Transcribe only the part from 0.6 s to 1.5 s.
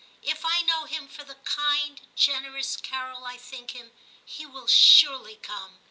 know him for the